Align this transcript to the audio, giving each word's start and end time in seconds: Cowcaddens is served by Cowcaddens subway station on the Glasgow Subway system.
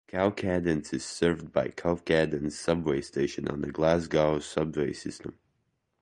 Cowcaddens 0.11 0.95
is 0.95 1.05
served 1.05 1.51
by 1.53 1.67
Cowcaddens 1.67 2.53
subway 2.53 3.01
station 3.01 3.47
on 3.47 3.61
the 3.61 3.71
Glasgow 3.71 4.39
Subway 4.39 4.93
system. 4.93 5.37